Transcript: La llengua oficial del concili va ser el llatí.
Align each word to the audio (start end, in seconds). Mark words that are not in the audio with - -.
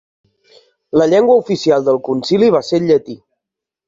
La 1.01 1.05
llengua 1.11 1.35
oficial 1.41 1.85
del 1.89 1.99
concili 2.07 2.49
va 2.57 2.63
ser 2.71 2.81
el 2.81 2.89
llatí. 2.93 3.17